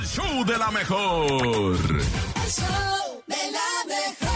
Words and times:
el 0.00 0.06
show 0.06 0.44
de 0.44 0.56
la 0.56 0.70
mejor. 0.70 1.26
El 1.30 2.50
show 2.50 3.22
de 3.26 3.36
la 3.52 3.84
mejor. 3.86 4.30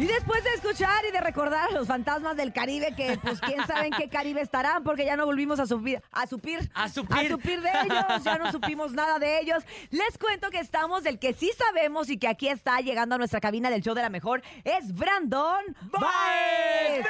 Y 0.00 0.06
después 0.06 0.42
de 0.42 0.50
escuchar 0.54 1.04
y 1.08 1.12
de 1.12 1.20
recordar 1.20 1.68
a 1.68 1.72
los 1.72 1.86
fantasmas 1.86 2.36
del 2.36 2.52
Caribe, 2.52 2.92
que 2.96 3.16
pues 3.22 3.40
quién 3.40 3.64
sabe 3.68 3.86
en 3.86 3.92
qué 3.92 4.08
Caribe 4.08 4.40
estarán, 4.40 4.82
porque 4.82 5.04
ya 5.04 5.14
no 5.16 5.24
volvimos 5.26 5.60
a 5.60 5.66
subir, 5.66 6.02
a 6.10 6.26
supir, 6.26 6.68
A 6.74 6.88
supir. 6.88 7.38
de 7.60 7.70
ellos, 7.84 8.24
ya 8.24 8.36
no 8.38 8.50
supimos 8.50 8.92
nada 8.92 9.20
de 9.20 9.38
ellos. 9.38 9.62
Les 9.90 10.18
cuento 10.18 10.50
que 10.50 10.58
estamos 10.58 11.04
del 11.04 11.20
que 11.20 11.32
sí 11.34 11.52
sabemos 11.56 12.10
y 12.10 12.18
que 12.18 12.26
aquí 12.26 12.48
está 12.48 12.80
llegando 12.80 13.14
a 13.14 13.18
nuestra 13.18 13.40
cabina 13.40 13.70
del 13.70 13.82
show 13.82 13.94
de 13.94 14.02
la 14.02 14.10
mejor, 14.10 14.42
es 14.64 14.92
Brandon 14.92 15.62
Baez. 15.82 17.06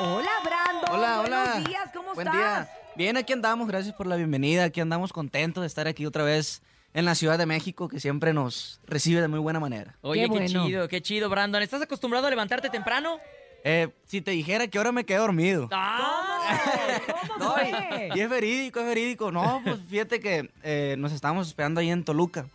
Hola, 0.00 0.30
Brandon. 0.44 0.90
Hola, 0.94 1.20
hola. 1.20 1.44
Buenos 1.46 1.64
días, 1.68 1.90
¿cómo 1.94 2.12
Buen 2.12 2.26
estás? 2.28 2.66
día. 2.66 2.78
Bien, 2.96 3.16
aquí 3.16 3.32
andamos, 3.32 3.66
gracias 3.66 3.94
por 3.94 4.06
la 4.06 4.16
bienvenida. 4.16 4.64
Aquí 4.64 4.80
andamos 4.80 5.12
contentos 5.12 5.62
de 5.62 5.66
estar 5.66 5.88
aquí 5.88 6.06
otra 6.06 6.22
vez 6.22 6.62
en 6.92 7.04
la 7.04 7.14
Ciudad 7.16 7.38
de 7.38 7.46
México, 7.46 7.88
que 7.88 7.98
siempre 7.98 8.32
nos 8.32 8.80
recibe 8.86 9.20
de 9.20 9.26
muy 9.28 9.40
buena 9.40 9.58
manera. 9.58 9.96
Oye, 10.00 10.22
Qué 10.22 10.26
qué, 10.26 10.30
bueno. 10.30 10.66
chido, 10.66 10.88
qué 10.88 11.02
chido, 11.02 11.28
Brandon. 11.28 11.60
¿Estás 11.62 11.82
acostumbrado 11.82 12.26
a 12.28 12.30
levantarte 12.30 12.70
temprano? 12.70 13.18
Eh, 13.64 13.88
si 14.06 14.20
te 14.20 14.30
dijera 14.30 14.68
que 14.68 14.78
ahora 14.78 14.92
me 14.92 15.04
quedé 15.04 15.18
dormido. 15.18 15.68
¡Ah! 15.72 17.00
¿Cómo 17.28 17.38
No, 17.38 17.54
y, 17.62 17.70
fue? 17.70 18.10
y 18.14 18.20
es 18.20 18.30
verídico, 18.30 18.78
es 18.80 18.86
verídico. 18.86 19.32
No, 19.32 19.60
pues 19.64 19.78
fíjate 19.88 20.20
que 20.20 20.50
eh, 20.62 20.94
nos 20.98 21.12
estábamos 21.12 21.48
esperando 21.48 21.80
ahí 21.80 21.90
en 21.90 22.04
Toluca 22.04 22.46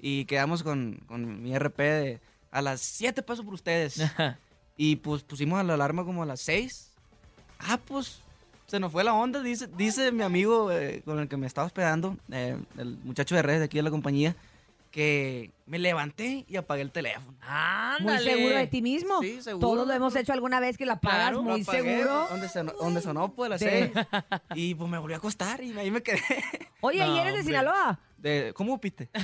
y 0.00 0.24
quedamos 0.26 0.62
con, 0.62 1.00
con 1.06 1.42
mi 1.42 1.56
RP 1.56 1.78
de 1.78 2.20
a 2.50 2.60
las 2.62 2.80
7 2.82 3.22
paso 3.22 3.44
por 3.44 3.54
ustedes. 3.54 4.00
Y 4.78 4.96
pues 4.96 5.22
pusimos 5.22 5.64
la 5.64 5.72
alarma 5.72 6.04
como 6.04 6.22
a 6.22 6.26
las 6.26 6.38
6. 6.42 6.90
Ah, 7.60 7.78
pues 7.82 8.20
se 8.66 8.80
nos 8.80 8.92
fue 8.92 9.04
la 9.04 9.14
onda, 9.14 9.42
dice, 9.42 9.68
dice 9.76 10.12
mi 10.12 10.22
amigo 10.22 10.70
eh, 10.72 11.02
con 11.04 11.18
el 11.18 11.28
que 11.28 11.36
me 11.36 11.46
estaba 11.46 11.66
hospedando, 11.66 12.16
eh, 12.30 12.58
el 12.78 12.98
muchacho 13.04 13.34
de 13.34 13.42
redes 13.42 13.60
de 13.60 13.66
aquí 13.66 13.76
de 13.76 13.82
la 13.82 13.90
compañía, 13.90 14.36
que 14.90 15.50
me 15.66 15.78
levanté 15.78 16.46
y 16.48 16.56
apagué 16.56 16.80
el 16.80 16.90
teléfono. 16.90 17.36
Muy 17.38 17.46
¡Ándale! 17.46 18.32
seguro 18.32 18.56
de 18.56 18.66
ti 18.66 18.80
mismo. 18.80 19.20
Sí, 19.20 19.42
seguro. 19.42 19.68
Todos 19.68 19.86
lo 19.86 19.92
hemos 19.92 20.16
hecho 20.16 20.32
alguna 20.32 20.58
vez 20.58 20.78
que 20.78 20.86
la 20.86 21.00
pagas 21.00 21.18
Claro, 21.18 21.42
muy 21.42 21.60
apagué, 21.60 21.82
seguro. 21.82 22.26
Donde 22.30 22.48
sonó, 22.48 22.72
donde 22.72 23.00
sonó 23.02 23.28
pues 23.34 23.50
las. 23.50 23.60
6. 23.66 23.90
Y 24.54 24.74
pues 24.74 24.90
me 24.90 24.96
volví 24.96 25.12
a 25.12 25.18
acostar 25.18 25.62
y 25.62 25.76
ahí 25.78 25.90
me 25.90 26.02
quedé. 26.02 26.22
Oye, 26.80 26.98
¿y 26.98 27.18
eres 27.18 27.34
de 27.34 27.40
hombre. 27.40 27.42
Sinaloa? 27.42 28.00
De, 28.16 28.52
¿Cómo 28.54 28.80
piste? 28.80 29.10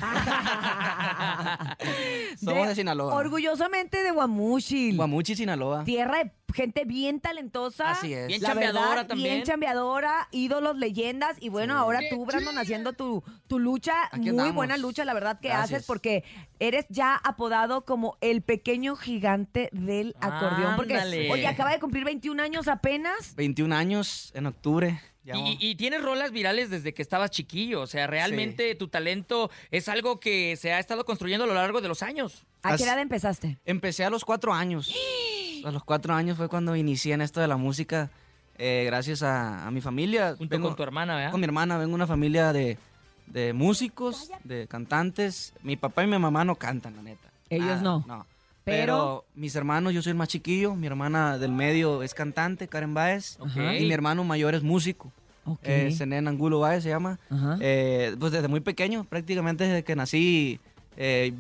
Somos 2.43 2.69
de 2.69 2.75
Sinaloa. 2.75 3.15
Orgullosamente 3.15 4.03
de 4.03 4.11
Guamúchil. 4.11 4.97
Guamuchi, 4.97 5.35
Sinaloa. 5.35 5.85
Tierra 5.85 6.19
de 6.19 6.33
gente 6.53 6.85
bien 6.85 7.21
talentosa. 7.21 7.91
Así 7.91 8.13
es. 8.15 8.27
Bien 8.29 8.43
La 8.43 8.49
chambeadora 8.49 8.89
verdad, 8.91 9.07
también. 9.07 9.35
Bien 9.35 9.45
chambeadora, 9.45 10.29
ídolos, 10.31 10.77
leyendas. 10.77 11.37
Y 11.41 11.49
bueno, 11.49 11.75
Sí. 11.75 11.79
ahora 11.79 12.01
tú, 12.11 12.25
Brandon, 12.25 12.59
haciendo 12.59 12.93
tu, 12.93 13.23
tu 13.47 13.59
lucha, 13.59 13.95
Aquí 14.07 14.21
muy 14.21 14.31
andamos. 14.31 14.55
buena 14.55 14.77
lucha, 14.77 15.05
la 15.05 15.15
verdad 15.15 15.41
que 15.41 15.49
Gracias. 15.49 15.73
haces, 15.73 15.87
porque 15.87 16.25
eres 16.59 16.87
ya 16.89 17.15
apodado 17.17 17.85
como 17.85 18.17
el 18.21 18.43
pequeño 18.43 18.97
gigante 18.97 19.69
del 19.73 20.15
acordeón. 20.21 20.77
Porque, 20.77 20.95
Ándale. 20.95 21.31
oye, 21.31 21.47
acaba 21.47 21.71
de 21.73 21.81
cumplir 21.81 22.05
21 22.05 22.41
años 22.41 22.69
apenas. 22.69 23.35
21 23.37 23.73
años 23.73 24.31
en 24.35 24.47
octubre. 24.47 25.01
Y, 25.25 25.77
tienes 25.77 26.03
rolas 26.03 26.33
virales 26.33 26.69
desde 26.69 26.93
que 26.95 27.01
estabas 27.01 27.31
chiquillo. 27.31 27.83
O 27.83 27.87
sea, 27.87 28.09
realmente 28.09 28.75
tu 28.75 28.89
talento 28.89 29.53
es 29.71 29.89
algo 29.89 30.19
que 30.19 30.57
se 30.57 30.73
ha 30.73 30.81
estado 30.81 31.05
construyendo 31.05 31.45
a 31.45 31.47
lo 31.47 31.55
largo 31.55 31.81
de 31.81 31.87
los 31.87 32.03
años. 32.03 32.45
¿A 32.65 32.77
qué 32.77 32.83
edad 32.83 32.99
empezaste? 32.99 33.57
Empecé 33.65 34.05
a 34.05 34.11
los 34.11 34.25
cuatro 34.25 34.53
años. 34.53 34.93
A 35.65 35.71
los 35.71 35.85
cuatro 35.85 36.15
años 36.15 36.37
fue 36.37 36.49
cuando 36.49 36.75
inicié 36.77 37.15
en 37.15 37.21
esto 37.23 37.41
de 37.41 37.49
la 37.49 37.57
música. 37.57 38.11
eh, 38.59 38.85
gracias 38.87 39.23
a, 39.23 39.67
a 39.67 39.71
mi 39.71 39.81
familia. 39.81 40.35
Junto 40.37 40.55
Vengo- 40.57 40.69
con 40.69 40.77
tu 40.77 40.83
hermana, 40.83 41.17
¿verdad? 41.17 41.31
Con 41.31 41.41
mi 41.41 41.45
hermana, 41.47 41.79
vengo 41.79 41.91
de 41.91 41.95
una 41.95 42.07
familia 42.07 42.53
de, 42.53 42.79
de 43.27 43.53
músicos, 43.53 44.31
de 44.45 44.67
cantantes. 44.69 45.53
Mi 45.63 45.77
papá 45.77 46.05
y 46.05 46.07
mi 46.07 46.19
mamá 46.19 46.45
no 46.45 46.55
cantan, 46.57 46.95
la 46.97 47.03
neta. 47.03 47.29
Ellos 47.51 47.67
Nada, 47.69 47.83
no. 47.83 48.05
No. 48.07 48.27
Pero- 48.65 48.77
Pero, 48.83 49.25
mis 49.35 49.57
hermanos, 49.57 49.93
yo 49.93 50.03
soy 50.03 50.11
el 50.11 50.17
más 50.17 50.29
chiquillo. 50.29 50.75
Mi 50.77 50.87
hermana 50.87 51.39
del 51.39 51.51
medio 51.51 52.03
es 52.05 52.15
cantante, 52.15 52.69
Karen 52.69 52.95
Baez. 52.95 53.37
Ok. 53.41 53.57
Y 53.81 53.85
mi 53.87 53.93
hermano 53.93 54.23
mayor 54.23 54.55
es 54.55 54.63
músico. 54.63 55.11
Ok. 55.45 55.59
Eh, 55.65 55.91
Zenén 55.97 56.29
Angulo 56.29 56.61
Baez 56.61 56.85
se 56.85 56.91
llama. 56.91 57.19
Eh, 57.61 58.15
pues 58.21 58.31
desde 58.31 58.47
muy 58.47 58.61
pequeño, 58.61 59.03
prácticamente 59.05 59.65
desde 59.65 59.83
que 59.83 59.97
nací, 59.97 60.61
eh, 60.97 61.33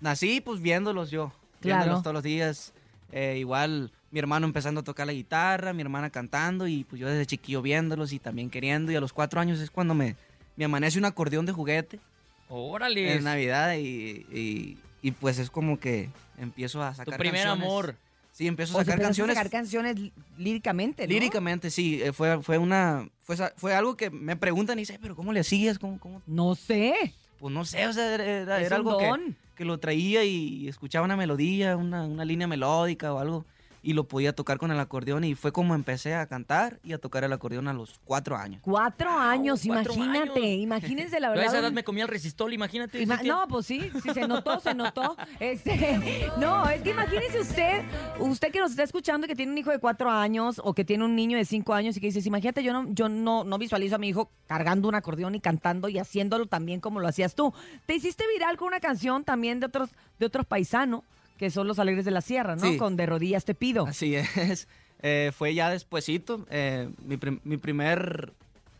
nací 0.00 0.42
pues 0.42 0.60
viéndolos 0.60 1.10
yo, 1.10 1.32
Claro. 1.60 1.78
viéndolos 1.84 2.02
todos 2.02 2.14
los 2.14 2.22
días. 2.22 2.74
Eh, 3.12 3.36
igual 3.38 3.92
mi 4.10 4.18
hermano 4.18 4.46
empezando 4.46 4.80
a 4.80 4.84
tocar 4.84 5.06
la 5.06 5.12
guitarra, 5.12 5.72
mi 5.72 5.82
hermana 5.82 6.10
cantando 6.10 6.66
y 6.66 6.84
pues 6.84 6.98
yo 7.00 7.08
desde 7.08 7.26
chiquillo 7.26 7.62
viéndolos 7.62 8.12
y 8.12 8.18
también 8.18 8.50
queriendo. 8.50 8.90
Y 8.92 8.96
a 8.96 9.00
los 9.00 9.12
cuatro 9.12 9.40
años 9.40 9.60
es 9.60 9.70
cuando 9.70 9.94
me, 9.94 10.16
me 10.56 10.64
amanece 10.64 10.98
un 10.98 11.04
acordeón 11.04 11.46
de 11.46 11.52
juguete 11.52 12.00
Órale. 12.48 13.14
en 13.14 13.24
Navidad 13.24 13.74
y, 13.74 14.26
y- 14.32 14.78
y, 15.04 15.10
pues 15.10 15.38
es 15.38 15.50
como 15.50 15.80
que 15.80 16.10
empiezo 16.38 16.80
a 16.82 16.90
Tu 16.90 16.96
sacar 16.98 17.18
primer 17.18 17.42
canciones. 17.42 17.66
amor. 17.66 17.96
Sí, 18.32 18.46
empiezo 18.46 18.78
a 18.78 18.84
sacar 18.84 18.94
empezaste 18.94 19.02
a 19.02 19.08
canciones. 19.08 19.36
sacar 19.36 19.50
canciones 19.50 19.96
lí- 19.96 20.12
líricamente, 20.38 21.06
¿no? 21.06 21.12
Líricamente, 21.12 21.70
sí, 21.70 22.00
eh, 22.02 22.12
fue, 22.12 22.40
fue 22.42 22.56
una, 22.58 23.08
fue, 23.20 23.36
fue 23.56 23.74
algo 23.74 23.96
que 23.96 24.10
me 24.10 24.36
preguntan 24.36 24.78
y 24.78 24.82
dice, 24.82 24.98
pero 25.02 25.16
¿cómo 25.16 25.32
le 25.32 25.40
hacías? 25.40 25.78
¿Cómo, 25.78 25.98
cómo 25.98 26.22
No 26.26 26.54
sé. 26.54 27.14
Pues 27.40 27.52
no 27.52 27.64
sé, 27.64 27.86
o 27.88 27.92
sea, 27.92 28.14
era, 28.14 28.24
era- 28.24 28.60
Es 28.60 28.66
era 28.66 28.76
un 28.76 28.86
algo 28.86 28.98
que, 28.98 29.06
don. 29.06 29.36
Que 29.62 29.66
lo 29.66 29.78
traía 29.78 30.24
y 30.24 30.66
escuchaba 30.66 31.04
una 31.04 31.16
melodía, 31.16 31.76
una, 31.76 32.04
una 32.04 32.24
línea 32.24 32.48
melódica 32.48 33.14
o 33.14 33.18
algo, 33.20 33.46
y 33.82 33.94
lo 33.94 34.04
podía 34.06 34.32
tocar 34.32 34.58
con 34.58 34.70
el 34.70 34.78
acordeón 34.78 35.24
y 35.24 35.34
fue 35.34 35.52
como 35.52 35.74
empecé 35.74 36.14
a 36.14 36.26
cantar 36.26 36.78
y 36.84 36.92
a 36.92 36.98
tocar 36.98 37.24
el 37.24 37.32
acordeón 37.32 37.66
a 37.68 37.72
los 37.72 38.00
cuatro 38.04 38.36
años. 38.36 38.60
Cuatro 38.62 39.10
años, 39.10 39.62
cuatro 39.66 39.92
imagínate, 39.94 40.40
años. 40.40 40.62
imagínense 40.62 41.18
la 41.20 41.28
Yo 41.28 41.32
a 41.32 41.36
verdad. 41.36 41.46
esa 41.46 41.58
edad 41.58 41.72
me 41.72 41.82
comía 41.82 42.04
el 42.04 42.08
resistol, 42.08 42.52
imagínate. 42.52 43.02
Ima- 43.04 43.22
no, 43.24 43.46
pues 43.48 43.66
sí, 43.66 43.90
sí 44.02 44.10
se 44.14 44.26
notó, 44.28 44.60
se 44.60 44.74
notó. 44.74 45.16
Este, 45.40 46.30
no, 46.38 46.68
es 46.68 46.82
que 46.82 46.90
imagínese 46.90 47.40
usted, 47.40 47.82
usted 48.20 48.52
que 48.52 48.60
nos 48.60 48.70
está 48.70 48.84
escuchando 48.84 49.26
que 49.26 49.34
tiene 49.34 49.50
un 49.52 49.58
hijo 49.58 49.70
de 49.70 49.78
cuatro 49.80 50.10
años 50.10 50.60
o 50.64 50.72
que 50.74 50.84
tiene 50.84 51.04
un 51.04 51.16
niño 51.16 51.36
de 51.36 51.44
cinco 51.44 51.74
años 51.74 51.96
y 51.96 52.00
que 52.00 52.06
dices, 52.06 52.24
imagínate, 52.26 52.62
yo 52.62 52.72
no, 52.72 52.86
yo 52.92 53.08
no, 53.08 53.42
no 53.44 53.58
visualizo 53.58 53.96
a 53.96 53.98
mi 53.98 54.08
hijo 54.08 54.30
cargando 54.46 54.88
un 54.88 54.94
acordeón 54.94 55.34
y 55.34 55.40
cantando 55.40 55.88
y 55.88 55.98
haciéndolo 55.98 56.46
también 56.46 56.80
como 56.80 57.00
lo 57.00 57.08
hacías 57.08 57.34
tú. 57.34 57.52
Te 57.86 57.94
hiciste 57.94 58.24
viral 58.32 58.56
con 58.56 58.68
una 58.68 58.78
canción 58.80 59.24
también 59.24 59.58
de 59.58 59.66
otros, 59.66 59.90
de 60.20 60.26
otros 60.26 60.46
paisanos, 60.46 61.02
que 61.42 61.50
son 61.50 61.66
los 61.66 61.80
alegres 61.80 62.04
de 62.04 62.12
la 62.12 62.20
sierra, 62.20 62.54
¿no? 62.54 62.62
Sí. 62.70 62.76
Con 62.76 62.96
de 62.96 63.04
rodillas 63.04 63.44
te 63.44 63.56
pido. 63.56 63.84
Así 63.84 64.14
es. 64.14 64.68
Eh, 65.04 65.32
fue 65.36 65.52
ya 65.52 65.68
despuesito. 65.68 66.46
eh, 66.48 66.88
mi, 67.04 67.16
prim- 67.16 67.40
mi 67.42 67.56
primer, 67.56 68.32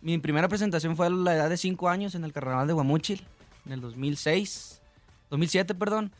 mi 0.02 0.16
primera 0.18 0.46
presentación 0.46 0.94
fue 0.96 1.06
a 1.06 1.10
la 1.10 1.34
edad 1.34 1.50
de 1.50 1.56
cinco 1.56 1.88
años 1.88 2.14
en 2.14 2.22
el 2.22 2.32
Carnaval 2.32 2.68
de 2.68 2.72
Guamúchil, 2.74 3.26
en 3.66 3.72
el 3.72 3.80
2006, 3.80 4.80
2007, 5.30 5.74
perdón. 5.74 6.12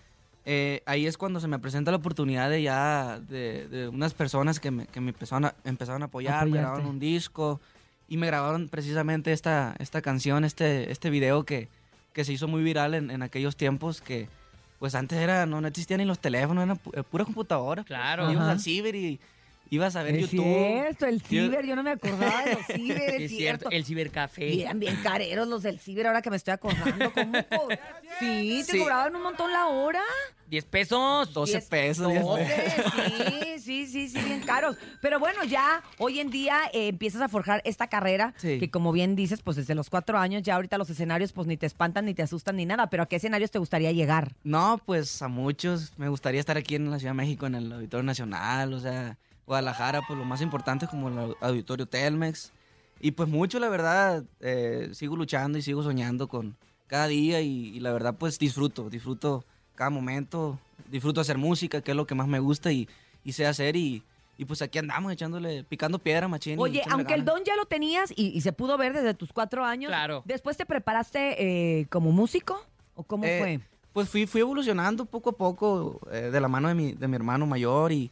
Eh, 0.44 0.82
ahí 0.86 1.06
es 1.06 1.16
cuando 1.16 1.38
se 1.38 1.46
me 1.46 1.60
presenta 1.60 1.92
la 1.92 1.98
oportunidad 1.98 2.50
de 2.50 2.62
ya 2.62 3.20
de, 3.28 3.68
de 3.68 3.86
unas 3.90 4.12
personas 4.12 4.58
que 4.58 4.72
me, 4.72 4.86
que 4.88 5.00
me 5.00 5.10
empezaron, 5.10 5.44
a, 5.44 5.54
empezaron 5.62 6.02
a 6.02 6.06
apoyar, 6.06 6.48
me 6.48 6.58
grabaron 6.58 6.86
un 6.86 6.98
disco 6.98 7.60
y 8.08 8.16
me 8.16 8.26
grabaron 8.26 8.68
precisamente 8.68 9.32
esta, 9.32 9.76
esta 9.78 10.02
canción, 10.02 10.44
este, 10.44 10.90
este 10.90 11.10
video 11.10 11.44
que, 11.44 11.68
que 12.12 12.24
se 12.24 12.32
hizo 12.32 12.48
muy 12.48 12.64
viral 12.64 12.94
en, 12.94 13.12
en 13.12 13.22
aquellos 13.22 13.54
tiempos 13.54 14.00
que 14.00 14.26
pues 14.82 14.96
antes 14.96 15.16
era, 15.16 15.46
no, 15.46 15.60
no 15.60 15.68
existían 15.68 15.98
ni 15.98 16.04
los 16.04 16.18
teléfonos, 16.18 16.64
eran 16.64 16.76
pu- 16.76 16.90
eh, 16.98 17.04
pura 17.04 17.24
computadora. 17.24 17.84
Claro. 17.84 18.24
Ibas 18.32 18.42
Ajá. 18.42 18.50
al 18.50 18.58
ciber 18.58 18.96
y 18.96 19.20
ibas 19.74 19.96
a 19.96 20.02
ver 20.02 20.14
es 20.16 20.30
YouTube. 20.30 20.44
cierto, 20.44 21.06
el 21.06 21.20
ciber, 21.22 21.64
yo 21.66 21.74
no 21.76 21.82
me 21.82 21.90
acordaba 21.92 22.44
de 22.44 22.54
los 22.54 22.66
ciber, 22.66 23.16
Sí, 23.18 23.24
es 23.24 23.30
cierto. 23.36 23.70
El 23.70 23.84
cibercafé. 23.84 24.62
Eran 24.62 24.78
bien 24.78 24.96
careros 25.02 25.48
los 25.48 25.62
del 25.62 25.78
ciber, 25.78 26.06
ahora 26.06 26.22
que 26.22 26.30
me 26.30 26.36
estoy 26.36 26.52
acordando. 26.52 27.12
¿Cómo 27.12 27.38
Sí, 28.20 28.62
te 28.66 28.72
Sí. 28.72 28.78
cobraban 28.78 29.16
un 29.16 29.22
montón 29.22 29.52
la 29.52 29.66
hora. 29.66 30.02
10 30.48 30.64
pesos. 30.66 31.32
12 31.32 31.52
Diez- 31.58 31.68
pesos. 31.68 32.08
diez 32.10 32.22
12, 32.22 32.44
pesos. 32.44 32.92
sí, 32.94 33.58
sí, 33.58 33.86
sí, 33.86 34.08
sí, 34.10 34.18
bien 34.20 34.40
caros. 34.42 34.76
Pero 35.00 35.18
bueno, 35.18 35.42
ya 35.44 35.82
hoy 35.98 36.20
en 36.20 36.28
día 36.30 36.60
eh, 36.74 36.88
empiezas 36.88 37.22
a 37.22 37.28
forjar 37.28 37.62
esta 37.64 37.86
carrera 37.88 38.34
Sí. 38.36 38.58
que 38.58 38.70
como 38.70 38.92
bien 38.92 39.16
dices, 39.16 39.40
pues 39.42 39.56
desde 39.56 39.74
los 39.74 39.88
cuatro 39.88 40.18
años 40.18 40.42
ya 40.42 40.56
ahorita 40.56 40.76
los 40.76 40.90
escenarios 40.90 41.32
pues 41.32 41.46
ni 41.46 41.56
te 41.56 41.64
espantan, 41.64 42.04
ni 42.04 42.12
te 42.12 42.22
asustan, 42.22 42.56
ni 42.56 42.66
nada. 42.66 42.88
Pero 42.90 43.04
¿a 43.04 43.06
qué 43.06 43.16
escenarios 43.16 43.50
te 43.50 43.58
gustaría 43.58 43.92
llegar? 43.92 44.32
No, 44.44 44.78
pues 44.84 45.22
a 45.22 45.28
muchos. 45.28 45.92
Me 45.96 46.10
gustaría 46.10 46.40
estar 46.40 46.58
aquí 46.58 46.74
en 46.74 46.90
la 46.90 46.98
Ciudad 46.98 47.12
de 47.12 47.16
México, 47.16 47.46
en 47.46 47.54
el 47.54 47.72
Auditorio 47.72 48.02
Nacional, 48.04 48.74
o 48.74 48.80
sea, 48.80 49.16
Guadalajara, 49.46 50.02
pues 50.06 50.18
lo 50.18 50.24
más 50.24 50.40
importante 50.40 50.86
como 50.86 51.08
el 51.08 51.34
Auditorio 51.40 51.86
Telmex. 51.86 52.52
Y 53.00 53.12
pues 53.12 53.28
mucho, 53.28 53.58
la 53.58 53.68
verdad, 53.68 54.24
eh, 54.40 54.90
sigo 54.92 55.16
luchando 55.16 55.58
y 55.58 55.62
sigo 55.62 55.82
soñando 55.82 56.28
con 56.28 56.56
cada 56.86 57.08
día 57.08 57.40
y, 57.40 57.68
y 57.76 57.80
la 57.80 57.92
verdad 57.92 58.14
pues 58.18 58.38
disfruto, 58.38 58.88
disfruto 58.90 59.44
cada 59.74 59.90
momento, 59.90 60.58
disfruto 60.88 61.20
hacer 61.20 61.38
música, 61.38 61.80
que 61.80 61.90
es 61.92 61.96
lo 61.96 62.06
que 62.06 62.14
más 62.14 62.28
me 62.28 62.38
gusta 62.38 62.70
y, 62.70 62.88
y 63.24 63.32
sé 63.32 63.46
hacer 63.46 63.74
y, 63.74 64.04
y 64.38 64.44
pues 64.44 64.62
aquí 64.62 64.78
andamos 64.78 65.10
echándole, 65.12 65.64
picando 65.64 65.98
piedra, 65.98 66.28
machín. 66.28 66.58
y 66.58 66.62
Oye, 66.62 66.82
aunque 66.90 67.14
el 67.14 67.24
ganas. 67.24 67.34
don 67.34 67.44
ya 67.44 67.56
lo 67.56 67.64
tenías 67.66 68.12
y, 68.14 68.28
y 68.28 68.40
se 68.42 68.52
pudo 68.52 68.76
ver 68.78 68.92
desde 68.92 69.14
tus 69.14 69.32
cuatro 69.32 69.64
años, 69.64 69.88
Claro. 69.88 70.22
¿después 70.24 70.56
te 70.56 70.64
preparaste 70.66 71.80
eh, 71.80 71.86
como 71.88 72.12
músico? 72.12 72.64
¿O 72.94 73.02
cómo 73.02 73.24
Eh, 73.24 73.38
fue? 73.40 73.60
Pues 73.92 74.08
fui, 74.08 74.26
fui 74.26 74.40
evolucionando 74.42 75.04
poco 75.06 75.30
a 75.30 75.32
poco 75.36 75.98
eh, 76.12 76.30
de 76.30 76.40
la 76.40 76.48
mano 76.48 76.68
de 76.68 76.74
mi, 76.74 76.92
de 76.92 77.08
mi 77.08 77.16
hermano 77.16 77.46
mayor 77.46 77.90
y, 77.92 78.10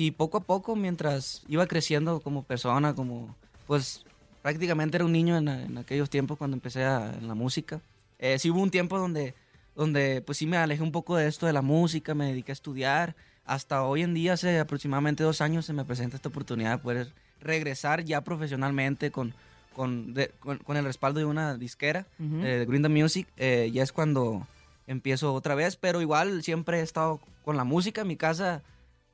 y 0.00 0.12
poco 0.12 0.38
a 0.38 0.40
poco 0.40 0.76
mientras 0.76 1.42
iba 1.48 1.66
creciendo 1.66 2.20
como 2.20 2.44
persona, 2.44 2.94
como 2.94 3.34
pues 3.66 4.04
prácticamente 4.42 4.96
era 4.96 5.04
un 5.04 5.10
niño 5.12 5.36
en, 5.36 5.48
en 5.48 5.76
aquellos 5.78 6.08
tiempos 6.08 6.38
cuando 6.38 6.54
empecé 6.56 6.84
a- 6.84 7.12
en 7.18 7.26
la 7.26 7.34
música. 7.34 7.80
Eh, 8.20 8.38
sí 8.38 8.48
hubo 8.50 8.60
un 8.62 8.70
tiempo 8.70 8.96
donde, 8.96 9.34
donde 9.74 10.22
pues 10.24 10.38
sí 10.38 10.46
me 10.46 10.56
alejé 10.56 10.82
un 10.84 10.92
poco 10.92 11.16
de 11.16 11.26
esto 11.26 11.46
de 11.46 11.52
la 11.52 11.62
música, 11.62 12.14
me 12.14 12.26
dediqué 12.26 12.52
a 12.52 12.58
estudiar. 12.60 13.16
Hasta 13.44 13.82
hoy 13.82 14.02
en 14.02 14.14
día, 14.14 14.34
hace 14.34 14.60
aproximadamente 14.60 15.24
dos 15.24 15.40
años, 15.40 15.66
se 15.66 15.72
me 15.72 15.84
presenta 15.84 16.14
esta 16.16 16.28
oportunidad 16.28 16.72
de 16.76 16.78
poder 16.78 17.12
regresar 17.40 18.04
ya 18.04 18.20
profesionalmente 18.20 19.10
con, 19.10 19.34
con, 19.74 20.14
de- 20.14 20.30
con- 20.38 20.58
con 20.58 20.76
el 20.76 20.84
respaldo 20.84 21.18
de 21.18 21.26
una 21.26 21.56
disquera, 21.56 22.06
Ujú. 22.20 22.44
eh, 22.44 22.58
de 22.60 22.66
Green 22.66 22.82
the 22.82 22.88
Music. 22.88 23.26
Eh, 23.36 23.70
ya 23.72 23.82
es 23.82 23.90
cuando 23.92 24.46
empiezo 24.86 25.34
otra 25.34 25.56
vez, 25.56 25.74
pero 25.76 26.00
igual 26.00 26.44
siempre 26.44 26.78
he 26.78 26.82
estado 26.82 27.18
con 27.44 27.56
la 27.56 27.64
música 27.64 28.02
en 28.02 28.06
mi 28.08 28.16
casa. 28.16 28.62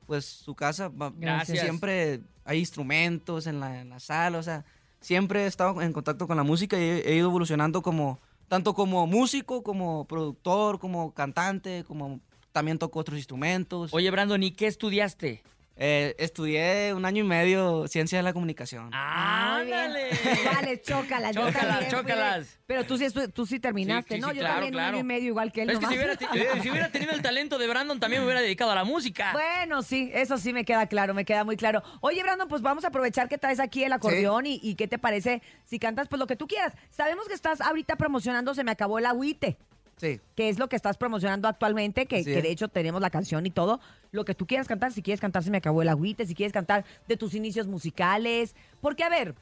Pues 0.05 0.25
su 0.25 0.53
casa, 0.55 0.89
va- 0.89 1.11
Gracias. 1.15 1.61
siempre 1.61 2.21
hay 2.43 2.59
instrumentos 2.59 3.47
en 3.47 3.59
la, 3.59 3.81
en 3.81 3.89
la 3.89 3.99
sala, 3.99 4.37
o 4.37 4.43
sea, 4.43 4.63
siempre 5.01 5.43
he 5.43 5.47
estado 5.47 5.81
en 5.81 5.93
contacto 5.93 6.27
con 6.27 6.37
la 6.37 6.43
música 6.43 6.77
y 6.77 6.81
he, 6.83 7.09
he 7.11 7.15
ido 7.15 7.29
evolucionando 7.29 7.81
como, 7.81 8.19
tanto 8.47 8.73
como 8.73 9.07
músico, 9.07 9.63
como 9.63 10.05
productor, 10.05 10.79
como 10.79 11.11
cantante, 11.13 11.83
como 11.87 12.19
también 12.51 12.77
toco 12.77 12.99
otros 12.99 13.17
instrumentos. 13.17 13.93
Oye, 13.93 14.09
Brandon, 14.11 14.41
¿y 14.43 14.51
qué 14.51 14.67
estudiaste? 14.67 15.43
Eh, 15.77 16.15
estudié 16.19 16.93
un 16.93 17.03
año 17.03 17.23
y 17.25 17.27
medio 17.27 17.85
ciencia 17.87 18.17
de 18.17 18.23
la 18.23 18.31
comunicación. 18.31 18.91
Ah, 18.93 19.57
¡Ándale! 19.59 20.09
Vale, 20.55 20.81
chócalas. 20.81 21.35
Chócalas, 21.35 21.87
chócalas. 21.89 22.59
Pero 22.65 22.85
tú 22.85 22.97
sí, 22.97 23.07
tú 23.33 23.45
sí 23.45 23.59
terminaste, 23.59 24.15
Sí, 24.15 24.15
sí, 24.15 24.21
¿no? 24.21 24.29
sí, 24.29 24.35
yo 24.35 24.39
claro, 24.41 24.53
también 24.55 24.73
un 24.73 24.77
claro. 24.77 24.93
año 24.93 24.99
y 24.99 25.03
medio 25.03 25.27
igual 25.27 25.51
que 25.51 25.63
él. 25.63 25.71
Es 25.71 25.79
que 25.79 25.87
si 25.87 25.95
hubiera, 25.95 26.13
eh, 26.13 26.61
si 26.61 26.69
hubiera 26.69 26.89
tenido 26.89 27.11
el 27.11 27.21
talento 27.21 27.57
de 27.57 27.67
Brandon, 27.67 27.99
también 27.99 28.21
me 28.21 28.25
hubiera 28.25 28.41
dedicado 28.41 28.71
a 28.71 28.75
la 28.75 28.83
música. 28.83 29.33
Bueno, 29.65 29.81
sí, 29.81 30.11
eso 30.13 30.37
sí 30.37 30.53
me 30.53 30.63
queda 30.63 30.87
claro, 30.87 31.13
me 31.13 31.25
queda 31.25 31.43
muy 31.43 31.57
claro. 31.57 31.81
Oye, 32.01 32.21
Brandon, 32.23 32.47
pues 32.47 32.61
vamos 32.61 32.83
a 32.85 32.87
aprovechar 32.89 33.27
que 33.27 33.37
traes 33.37 33.59
aquí 33.59 33.83
el 33.83 33.93
acordeón 33.93 34.45
y, 34.45 34.59
y 34.61 34.75
qué 34.75 34.87
te 34.87 34.97
parece 34.99 35.41
si 35.65 35.79
cantas 35.79 36.07
pues 36.07 36.19
lo 36.19 36.27
que 36.27 36.35
tú 36.35 36.47
quieras. 36.47 36.73
Sabemos 36.91 37.27
que 37.27 37.33
estás 37.33 37.61
ahorita 37.61 37.95
promocionando 37.95 38.53
Se 38.53 38.63
me 38.63 38.71
acabó 38.71 38.99
el 38.99 39.05
agüite, 39.07 39.57
Sí. 39.97 40.19
que 40.35 40.49
es 40.49 40.59
lo 40.59 40.67
que 40.67 40.75
estás 40.75 40.97
promocionando 40.97 41.47
actualmente, 41.47 42.05
que, 42.05 42.21
de 42.23 42.51
hecho 42.51 42.67
tenemos 42.67 43.01
la 43.01 43.09
canción 43.09 43.45
y 43.45 43.49
todo. 43.49 43.79
Lo 44.11 44.25
que 44.25 44.35
tú 44.35 44.45
quieras 44.45 44.67
cantar, 44.67 44.91
si 44.91 45.01
quieres 45.01 45.21
cantar 45.21 45.43
Se 45.43 45.49
me 45.51 45.57
acabó 45.57 45.81
el 45.81 45.89
agüite, 45.89 46.25
si 46.25 46.35
quieres 46.35 46.51
cantar 46.53 46.83
de 47.07 47.15
tus 47.17 47.33
inicios 47.33 47.67
musicales. 47.67 48.55
Porque, 48.81 49.03
a 49.03 49.09
ver, 49.09 49.35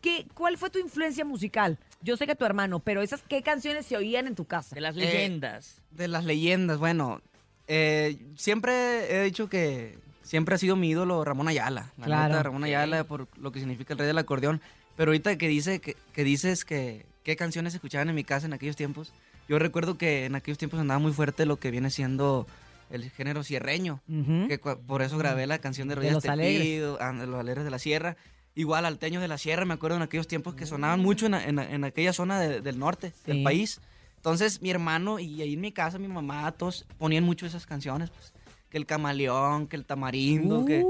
¿qué, 0.00 0.26
¿cuál 0.34 0.58
fue 0.58 0.68
tu 0.70 0.78
influencia 0.78 1.24
musical? 1.24 1.78
Yo 2.02 2.16
sé 2.16 2.26
que 2.26 2.34
tu 2.34 2.44
hermano, 2.44 2.80
pero 2.80 3.02
esas, 3.02 3.22
¿qué 3.28 3.42
canciones 3.42 3.86
se 3.86 3.96
oían 3.96 4.26
en 4.26 4.34
tu 4.34 4.44
casa? 4.46 4.74
De 4.74 4.80
las 4.80 4.96
Eh, 4.96 5.00
leyendas. 5.00 5.80
De 5.92 6.08
las 6.08 6.24
leyendas, 6.24 6.78
bueno, 6.78 7.20
eh, 7.68 8.18
siempre 8.36 9.14
he 9.16 9.24
dicho 9.24 9.48
que 9.48 9.96
siempre 10.22 10.54
ha 10.54 10.58
sido 10.58 10.74
mi 10.76 10.90
ídolo 10.90 11.24
Ramón 11.24 11.46
Ayala. 11.48 11.92
La 11.98 12.06
Claro. 12.06 12.28
neta, 12.30 12.42
Ramón 12.42 12.64
Ayala 12.64 13.04
por 13.04 13.28
lo 13.38 13.52
que 13.52 13.60
significa 13.60 13.92
el 13.92 13.98
rey 13.98 14.06
del 14.08 14.18
acordeón. 14.18 14.60
Pero 14.96 15.10
ahorita 15.10 15.36
que, 15.38 15.48
dice, 15.48 15.80
que, 15.80 15.96
que 16.12 16.24
dices 16.24 16.64
que 16.64 17.06
qué 17.22 17.36
canciones 17.36 17.72
se 17.72 17.76
escuchaban 17.76 18.08
en 18.08 18.14
mi 18.14 18.24
casa 18.24 18.46
en 18.46 18.52
aquellos 18.52 18.76
tiempos, 18.76 19.12
yo 19.50 19.58
recuerdo 19.58 19.98
que 19.98 20.24
en 20.24 20.34
aquellos 20.36 20.56
tiempos 20.58 20.80
andaba 20.80 20.98
muy 21.00 21.12
fuerte 21.12 21.44
lo 21.44 21.58
que 21.58 21.70
viene 21.70 21.90
siendo 21.90 22.46
el 22.88 23.10
género 23.10 23.42
cierreño. 23.44 24.00
Ujú. 24.08 24.48
que 24.48 24.58
por 24.58 25.02
eso 25.02 25.18
grabé 25.18 25.46
la 25.46 25.58
canción 25.58 25.88
de 25.88 25.92
De 25.92 25.96
Rodillas 25.96 26.14
los 26.14 26.22
Te 26.22 26.30
Alegres. 26.30 26.62
Pido, 26.62 26.98
ah, 27.00 27.12
de 27.12 27.26
los 27.26 27.38
alegres 27.38 27.64
de 27.64 27.70
la 27.70 27.78
sierra. 27.78 28.16
Igual 28.54 28.84
alteños 28.86 29.20
de 29.22 29.28
la 29.28 29.38
sierra, 29.38 29.64
me 29.64 29.74
acuerdo 29.74 29.96
en 29.96 30.02
aquellos 30.02 30.26
tiempos 30.26 30.54
que 30.54 30.66
sonaban 30.66 31.00
mucho 31.00 31.26
en, 31.26 31.34
en- 31.34 31.58
en 31.58 31.84
aquella 31.84 32.12
zona 32.12 32.40
de- 32.40 32.60
del 32.60 32.78
norte 32.78 33.10
Sí. 33.10 33.32
del 33.32 33.42
país. 33.42 33.80
Entonces 34.16 34.60
mi 34.62 34.70
hermano 34.70 35.18
y 35.18 35.42
ahí 35.42 35.54
en 35.54 35.60
mi 35.60 35.72
casa, 35.72 35.98
mi 35.98 36.08
mamá, 36.08 36.50
todos 36.52 36.86
ponían 36.98 37.24
mucho 37.24 37.44
esas 37.46 37.66
canciones. 37.66 38.10
Pues, 38.10 38.32
que 38.70 38.78
el 38.78 38.86
camaleón, 38.86 39.66
que 39.66 39.74
el 39.76 39.84
tamarindo, 39.84 40.64
que, 40.64 40.84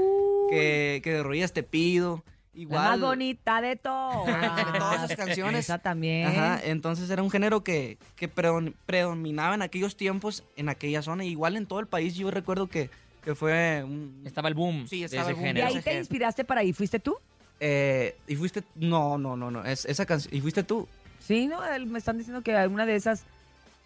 que, 0.51 1.01
que 1.03 1.11
de 1.13 1.23
rodillas 1.23 1.51
te 1.53 1.63
pido. 1.63 2.23
La 2.53 2.61
Igual. 2.61 2.83
más 2.89 2.99
bonita 2.99 3.61
de 3.61 3.75
todas. 3.77 4.27
Ándale, 4.59 4.77
todas 4.79 5.03
esas 5.03 5.17
canciones. 5.17 5.65
Esa 5.65 5.77
también. 5.79 6.27
Ajá, 6.27 6.59
entonces 6.63 7.09
era 7.09 7.23
un 7.23 7.29
género 7.31 7.63
que, 7.63 7.97
que 8.15 8.29
predom- 8.33 8.73
predominaba 8.85 9.55
en 9.55 9.61
aquellos 9.61 9.95
tiempos, 9.95 10.43
en 10.57 10.69
aquella 10.69 11.01
zona. 11.01 11.23
Igual 11.23 11.55
en 11.57 11.65
todo 11.65 11.79
el 11.79 11.87
país, 11.87 12.15
yo 12.15 12.29
recuerdo 12.31 12.67
que, 12.67 12.89
que 13.23 13.35
fue 13.35 13.83
un... 13.83 14.21
Estaba 14.25 14.49
el 14.49 14.55
boom 14.55 14.87
Sí, 14.87 14.99
de 14.99 15.05
estaba 15.05 15.23
ese 15.23 15.29
el 15.31 15.35
boom. 15.35 15.45
¿Y 15.45 15.47
género. 15.49 15.67
ahí 15.67 15.81
te 15.81 15.97
inspiraste 15.97 16.43
para 16.43 16.61
ahí? 16.61 16.73
¿Fuiste 16.73 16.99
tú? 16.99 17.17
Eh, 17.59 18.15
y 18.27 18.35
fuiste, 18.35 18.63
no, 18.75 19.17
no, 19.17 19.37
no, 19.37 19.51
no, 19.51 19.63
es, 19.63 19.85
esa 19.85 20.05
canción, 20.05 20.33
y 20.35 20.41
fuiste 20.41 20.63
tú. 20.63 20.87
Sí, 21.19 21.47
¿no? 21.47 21.63
Él- 21.63 21.85
Me 21.85 21.99
están 21.99 22.17
diciendo 22.17 22.41
que 22.41 22.53
una 22.67 22.85
de 22.85 22.95
esas, 22.95 23.23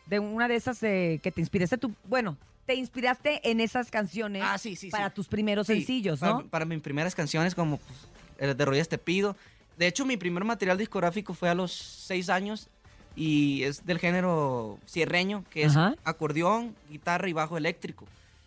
de 0.07 0.19
una 0.19 0.47
de 0.47 0.55
esas 0.55 0.81
eh, 0.81 1.19
que 1.21 1.31
te 1.31 1.41
inspiraste 1.41 1.77
tú, 1.77 1.93
bueno, 2.05 2.37
te 2.65 2.73
inspiraste 2.75 3.47
en 3.51 3.59
esas 3.59 3.91
canciones 3.91 4.41
Ah, 4.43 4.57
sí, 4.57 4.71
sí, 4.77 4.87
sí. 4.87 4.89
para 4.91 5.09
tus 5.11 5.27
primeros 5.27 5.67
Sí, 5.67 5.73
sencillos, 5.75 6.21
¿no? 6.21 6.45
Para 6.47 6.65
mis 6.65 6.79
primeras 6.81 7.13
canciones, 7.13 7.53
como 7.53 7.77
pues, 7.77 7.99
de 8.37 8.65
Rodillas 8.65 8.89
Te 8.89 8.97
Pido. 8.97 9.35
De 9.77 9.87
hecho, 9.87 10.05
mi 10.05 10.17
primer 10.17 10.43
material 10.43 10.77
discográfico 10.77 11.33
fue 11.33 11.49
a 11.49 11.55
los 11.55 11.71
seis 11.71 12.29
años 12.29 12.69
y 13.15 13.63
es 13.63 13.85
del 13.85 13.99
género 13.99 14.77
cierreño, 14.87 15.43
que 15.49 15.63
es 15.63 15.75
acordeón, 16.03 16.75
guitarra 16.89 17.29
y 17.29 17.33
bajo 17.33 17.57
eléctrico. 17.57 18.05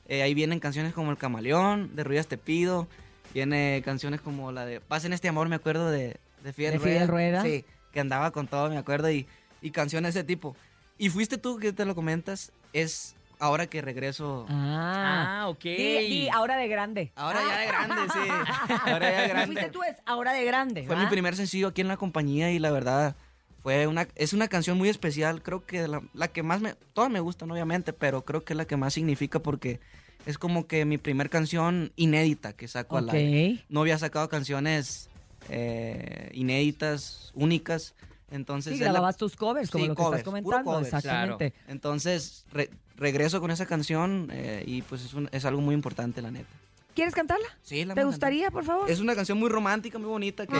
Eh, 0.08 0.23
ahí 0.23 0.32
vienen 0.35 0.58
canciones 0.58 0.94
como 0.94 1.11
El 1.11 1.19
Camaleón, 1.19 1.94
de 1.94 2.05
Rodillas 2.05 2.29
Te 2.29 2.38
Pido, 2.38 2.88
viene 3.35 3.82
canciones 3.85 4.20
como 4.20 4.52
la 4.52 4.64
de 4.64 4.81
Paz 4.81 5.05
en 5.05 5.12
este 5.12 5.29
amor, 5.29 5.49
me 5.49 5.56
acuerdo 5.56 5.91
de, 5.91 6.17
de 6.43 6.52
Fidel, 6.52 6.73
De 6.73 6.79
Fidel 6.79 7.08
Rueda. 7.08 7.43
Sí, 7.43 7.64
que 7.93 8.00
andaba 8.00 8.31
con 8.31 8.46
todo, 8.46 8.70
me 8.70 8.79
acuerdo, 8.79 9.11
y, 9.11 9.26
y 9.61 9.70
canciones 9.70 10.14
de 10.14 10.20
ese 10.20 10.26
tipo. 10.26 10.56
Y 10.96 11.11
fuiste 11.11 11.37
tú 11.37 11.58
que 11.58 11.73
te 11.73 11.84
lo 11.84 11.94
comentas, 11.94 12.52
es 12.73 13.14
ahora 13.38 13.67
que 13.67 13.81
regreso. 13.82 14.46
Ah. 14.49 15.43
Ah, 15.43 15.49
ok. 15.49 15.62
Di, 15.62 16.08
di, 16.08 16.29
ahora 16.29 16.56
de 16.56 16.69
grande. 16.69 17.12
Ahora 17.17 17.40
ya 17.49 17.58
de 17.58 17.67
grande, 17.67 18.12
sí. 18.12 18.29
Ahora 18.87 19.11
ya 19.11 19.23
de 19.23 19.29
grande. 19.29 19.46
Fuiste 19.55 19.70
tú 19.70 19.82
es 19.82 19.96
ahora 20.05 20.32
de 20.32 20.44
grande. 20.44 20.85
Fue 20.87 20.96
¿va? 20.96 21.02
mi 21.02 21.08
primer 21.08 21.37
sencillo 21.37 21.69
aquí 21.69 21.81
en 21.81 21.88
la 21.88 21.96
compañía 21.96 22.50
y 22.52 22.58
la 22.58 22.70
verdad 22.70 23.17
fue 23.62 23.87
una 23.87 24.06
es 24.14 24.32
una 24.32 24.49
canción 24.49 24.79
muy 24.79 24.88
especial. 24.88 25.43
Creo 25.43 25.64
que 25.64 25.88
la, 25.88 26.02
la 26.14 26.29
que 26.29 26.43
más 26.43 26.61
me 26.61 26.75
todas 26.93 27.11
me 27.11 27.20
gustan 27.20 27.50
obviamente, 27.50 27.93
pero 27.93 28.25
creo 28.25 28.44
que 28.44 28.52
es 28.52 28.56
la 28.56 28.67
que 28.67 28.76
más 28.76 28.94
significa 28.94 29.38
porque 29.41 29.81
es 30.26 30.38
como 30.38 30.67
que 30.67 30.84
mi 30.84 30.99
primer 30.99 31.31
canción 31.31 31.93
inédita 31.96 32.52
que 32.52 32.69
saco 32.69 32.99
al 32.99 33.11
aire. 33.11 33.55
Ok. 33.55 33.61
No 33.69 33.81
había 33.81 33.99
sacado 33.99 34.29
canciones 34.29 35.08
eh, 35.49 36.31
inéditas, 36.34 37.32
únicas. 37.34 37.94
Entonces 38.31 38.75
Sí, 38.75 38.81
es 38.81 38.87
la- 38.87 38.93
grababas 38.93 39.17
tus 39.17 39.37
covers, 39.37 39.71
como 39.71 39.85
Sí, 39.85 39.89
lo 39.89 39.95
que 39.95 40.03
covers, 40.03 40.19
estás 40.21 40.33
puro 40.33 40.43
comentando. 40.43 40.71
covers. 40.71 40.87
Exactamente. 40.95 41.55
entonces 41.67 42.45
re- 42.53 42.71
regreso 42.97 43.41
con 43.41 43.51
esa 43.51 43.67
canción 43.67 44.29
eh, 44.33 44.65
y 44.67 44.83
pues 44.83 45.05
es, 45.05 45.15
un- 45.15 45.29
es 45.33 45.45
algo 45.45 45.61
muy 45.61 45.75
importante 45.75 46.21
la 46.21 46.31
neta. 46.31 46.49
¿Quieres 46.95 47.15
cantarla? 47.15 47.47
Sí, 47.63 47.85
la 47.85 47.95
¿Te 47.95 48.03
gustaría, 48.05 48.51
por 48.51 48.65
favor? 48.65 48.91
Es 48.91 48.99
una 49.01 49.15
canción 49.15 49.39
muy 49.39 49.49
romántica, 49.49 49.99
muy 49.99 50.09
bonita 50.09 50.47
que 50.47 50.57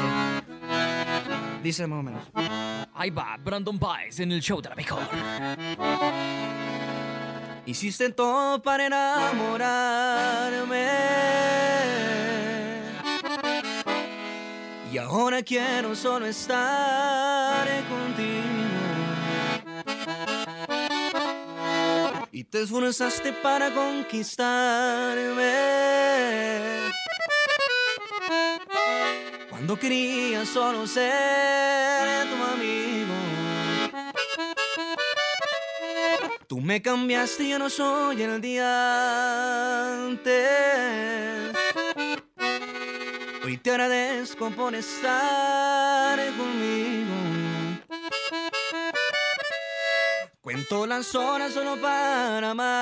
dice 1.65 1.87
más 1.89 1.99
o 1.99 2.03
menos. 2.05 2.23
Ahí 2.95 3.11
va, 3.11 3.37
Brandon 3.43 3.77
Baez 3.79 4.21
en 4.21 4.31
el 4.33 4.41
show 4.41 4.61
de 4.63 4.69
la 4.69 4.77
mejor. 4.77 5.01
Hiciste 7.67 8.11
todo 8.13 8.63
para 8.63 8.87
enamorarme. 8.87 10.87
Ahora 14.99 15.43
quiero 15.43 15.95
solo 15.95 16.27
estar 16.27 17.67
contigo. 17.89 18.49
Y 22.33 22.45
te 22.45 22.63
esforzaste 22.63 23.33
para 23.33 23.73
conquistarme. 23.73 25.53
Cuando 29.49 29.79
quería 29.79 30.45
solo 30.45 30.87
ser 30.87 32.27
tu 32.29 32.45
amigo. 32.55 33.15
Tú 36.47 36.61
me 36.61 36.81
cambiaste 36.81 37.45
y 37.45 37.49
ya 37.51 37.59
no 37.59 37.69
soy 37.69 38.23
el 38.23 38.41
día 38.41 40.05
antes. 40.05 41.53
Te 43.63 43.71
agradezco 43.71 44.51
por 44.51 44.75
estar 44.75 46.19
conmigo. 46.37 47.15
Cuento 50.41 50.87
las 50.87 51.15
horas 51.15 51.53
solo 51.53 51.81
para 51.81 52.51
amarte. 52.51 52.73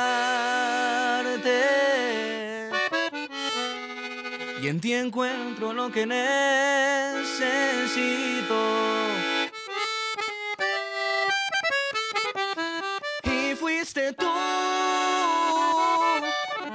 Y 4.61 4.69
en 4.69 4.81
ti 4.81 4.93
encuentro 4.95 5.73
lo 5.73 5.91
que 5.91 6.07
necesito. 6.07 6.27
Y 13.25 13.55
fuiste 13.55 14.13
tú. 14.13 14.27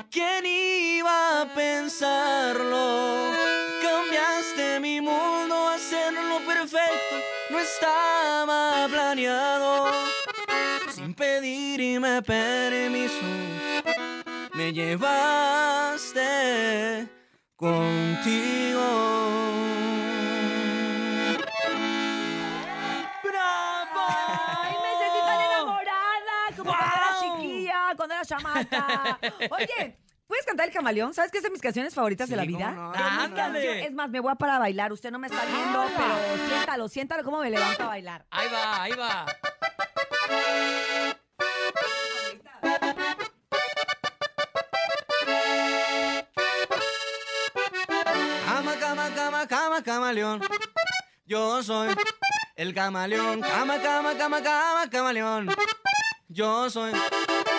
¿Quién 0.10 0.46
iba 0.46 1.42
a 1.42 1.46
pensarlo? 1.54 2.81
Pedirme 12.02 12.22
permiso, 12.24 13.26
me 14.54 14.74
llevaste 14.74 16.20
contigo. 17.56 18.82
¡Bravo! 23.24 24.02
¡Ay, 24.58 24.76
me 24.82 24.90
sentí 24.98 25.20
tan 25.26 25.38
como 26.58 26.74
cuando 26.74 26.96
era 26.96 27.12
chiquilla, 27.22 27.80
cuando 27.96 28.16
era 28.16 28.26
chamaca. 28.26 29.20
Oye, 29.52 29.98
¿puedes 30.26 30.46
cantar 30.46 30.68
el 30.68 30.74
camaleón? 30.74 31.14
¿Sabes 31.14 31.32
que 31.32 31.38
es 31.38 31.44
de 31.44 31.52
mis 31.52 31.62
canciones 31.62 31.94
favoritas 31.94 32.28
de 32.30 32.36
la 32.36 32.46
vida? 32.46 32.72
no. 32.72 32.94
Es 32.94 33.94
más, 33.94 34.10
me 34.10 34.20
voy 34.20 34.32
a 34.32 34.36
para 34.36 34.58
bailar. 34.58 34.92
Usted 34.92 35.12
no 35.12 35.20
me 35.20 35.28
está 35.28 35.46
viendo, 35.46 35.86
pero 35.96 36.48
siéntalo, 36.48 36.88
siéntalo 36.88 37.24
cómo 37.24 37.40
me 37.40 37.52
levanto 37.52 37.84
a 37.84 37.88
bailar. 37.88 38.26
Ahí 38.32 38.48
va, 38.52 38.82
ahí 38.82 38.92
va. 38.94 39.26
Cama, 49.84 50.08
cama, 50.08 50.14
camaleón. 50.14 50.42
Yo 51.26 51.64
soy 51.64 51.90
el 52.56 52.74
camaleón. 52.74 53.42
Cama, 53.42 53.82
cama, 53.82 54.18
cama, 54.18 54.42
cama, 54.42 54.90
camaleón. 54.90 55.50
Yo 56.28 56.70
soy 56.70 56.94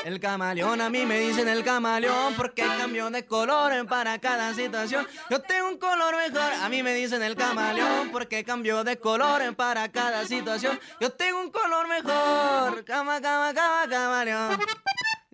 el 0.05 0.21
camaleón. 0.21 0.81
A 0.81 0.91
mí 0.91 1.05
me 1.05 1.21
dicen 1.21 1.49
el 1.49 1.65
camaleón 1.65 2.35
porque 2.35 2.63
cambio 2.63 3.11
de 3.11 3.27
color 3.27 3.87
para 3.87 4.19
cada 4.19 4.55
situación. 4.55 5.07
Yo 5.31 5.41
tengo 5.41 5.69
un 5.69 5.79
color 5.79 6.17
mejor. 6.17 6.53
A 6.53 6.69
mí 6.69 6.83
me 6.83 6.95
dicen 6.95 7.23
el 7.23 7.37
camaleón 7.37 8.11
porque 8.11 8.45
cambio 8.45 8.85
de 8.85 8.99
color 8.99 9.55
para 9.57 9.91
cada 9.91 10.27
situación. 10.27 10.79
Yo 11.01 11.11
tengo 11.11 11.41
un 11.41 11.51
color 11.51 11.89
mejor. 11.89 12.85
Cama, 12.85 13.21
cama, 13.21 13.53
cama, 13.55 13.87
camaleón. 13.89 14.59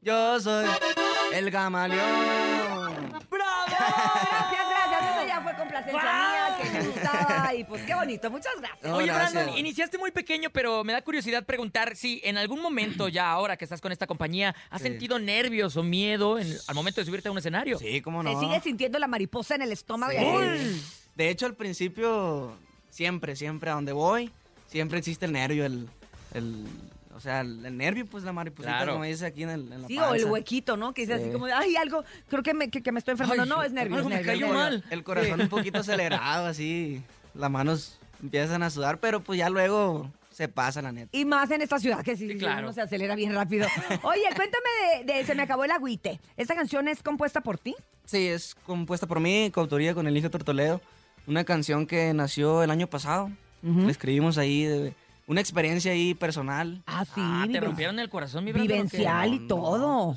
Yo 0.01 0.41
soy 0.41 0.67
el 1.33 1.51
camaleón. 1.51 3.13
Gracias. 3.31 4.68
Fue 5.43 5.55
complacencia 5.55 6.03
mía, 6.03 6.59
que 6.63 6.71
me 6.71 6.87
gustaba. 6.89 7.55
Y 7.55 7.65
pues 7.65 7.83
qué 7.85 7.95
bonito. 7.95 8.31
Muchas 8.31 8.53
gracias. 8.59 8.83
No, 8.83 8.97
Oye, 8.97 9.07
gracias. 9.07 9.33
Brandon, 9.33 9.59
iniciaste 9.59 9.99
muy 9.99 10.11
pequeño, 10.11 10.51
pero 10.51 10.85
me 10.85 10.93
da 10.93 11.03
curiosidad 11.03 11.45
preguntar 11.45 11.97
si 11.97 12.21
en 12.25 12.37
algún 12.39 12.61
momento, 12.61 13.09
ya 13.09 13.31
ahora 13.31 13.57
que 13.57 13.65
estás 13.65 13.81
con 13.81 13.93
esta 13.93 14.07
compañía, 14.07 14.55
has 14.71 14.83
Sí. 14.83 14.89
sentido 14.89 15.19
nervios 15.19 15.77
o 15.77 15.83
miedo 15.83 16.39
en- 16.39 16.57
al 16.67 16.75
momento 16.75 17.01
de 17.01 17.05
subirte 17.07 17.29
a 17.29 17.33
un 17.33 17.39
escenario. 17.39 17.79
Sí, 17.79 18.01
cómo 18.01 18.23
no. 18.23 18.39
sigue 18.41 18.61
sintiendo 18.61 18.99
la 18.99 19.07
mariposa 19.07 19.55
en 19.55 19.63
el 19.63 19.73
estómago. 19.73 20.13
Sí. 20.13 20.83
De 21.15 21.29
hecho, 21.31 21.47
al 21.47 21.55
principio, 21.55 22.53
siempre, 22.91 23.35
siempre 23.37 23.71
a 23.71 23.75
donde 23.75 23.93
voy, 23.93 24.31
siempre 24.67 24.99
existe 24.99 25.27
el 25.27 25.33
nervio, 25.33 25.65
el, 25.67 25.89
el 26.35 26.65
o 27.19 27.21
sea, 27.21 27.41
el, 27.41 27.67
el 27.67 27.77
nervio, 27.77 28.07
pues 28.07 28.25
la 28.25 28.33
mariposita, 28.33 28.77
Claro. 28.77 28.93
como 28.93 29.05
dice 29.05 29.27
aquí 29.27 29.43
en, 29.43 29.51
el, 29.51 29.73
en 29.73 29.83
la 29.83 29.89
Sí, 29.89 29.99
o 29.99 30.15
el 30.15 30.25
huequito, 30.25 30.77
¿no? 30.77 30.95
Que 30.95 31.03
dice 31.03 31.15
así 31.15 31.25
Sí. 31.25 31.33
como, 31.33 31.47
de, 31.47 31.53
ay, 31.53 31.75
algo, 31.77 32.05
creo 32.29 32.43
que 32.45 32.55
me, 32.55 32.71
que, 32.71 32.81
que 32.83 32.93
me 32.93 33.01
estoy 33.01 33.13
enfermando. 33.13 33.43
Ay, 33.43 33.49
no, 33.49 33.63
es 33.63 33.73
nervio. 33.73 33.97
algo 33.97 34.09
es 34.09 34.15
me 34.15 34.23
nervio, 34.23 34.33
cayó 34.33 34.47
es 34.47 34.53
nervio. 34.53 34.65
mal. 34.81 34.85
El 34.91 35.03
corazón 35.05 35.41
un 35.43 35.49
poquito 35.49 35.81
acelerado, 35.81 36.47
así, 36.47 37.03
las 37.35 37.51
manos 37.51 37.99
empiezan 38.23 38.63
a 38.63 38.71
sudar, 38.71 38.99
pero 38.99 39.21
pues 39.21 39.39
ya 39.39 39.51
luego 39.51 40.11
se 40.31 40.47
pasa, 40.49 40.81
la 40.81 40.93
neta. 40.93 41.09
Y 41.13 41.25
más 41.25 41.51
en 41.51 41.61
esta 41.63 41.81
ciudad 41.81 42.05
que 42.05 42.17
sí, 42.17 42.29
Sí, 42.29 42.33
sí, 42.35 42.39
claro. 42.39 42.61
uno 42.69 42.73
se 42.73 42.81
acelera 42.81 43.17
bien 43.17 43.35
rápido. 43.35 43.67
Oye, 44.03 44.23
cuéntame 44.37 45.05
de, 45.05 45.13
de 45.15 45.25
Se 45.25 45.35
me 45.35 45.43
acabó 45.43 45.65
el 45.65 45.73
agüite. 45.73 46.21
¿Esta 46.37 46.55
canción 46.55 46.87
es 46.87 47.03
compuesta 47.03 47.41
por 47.41 47.59
ti? 47.59 47.75
Sí, 48.05 48.29
es 48.29 48.55
compuesta 48.55 49.07
por 49.09 49.19
mí, 49.19 49.51
coautoría 49.53 49.95
con 49.95 50.07
Elige 50.07 50.31
Tortoledo, 50.31 50.81
una 51.27 51.43
canción 51.43 51.87
que 51.87 52.15
nació 52.15 52.63
el 52.63 52.71
año 52.71 52.87
pasado. 52.87 53.31
La 53.63 53.91
escribimos 53.91 54.39
ahí, 54.39 54.63
de, 54.63 54.95
una 55.29 55.41
experiencia 55.41 55.93
ahí 55.93 56.15
personal. 56.15 56.83
Ah, 56.87 57.05
sí. 57.05 57.13
Ah, 57.17 57.47
te 57.51 57.61
rompieron 57.61 58.01
el 58.01 58.11
corazón, 58.11 58.45
mi. 58.45 58.51
Vivencial 58.53 59.33
y 59.35 59.47
todo. 59.47 60.17